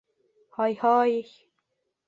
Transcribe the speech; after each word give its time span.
—Һай, 0.57 0.73
һай! 0.81 1.15